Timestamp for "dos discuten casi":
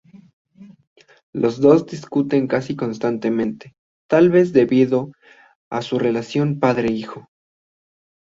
1.61-2.75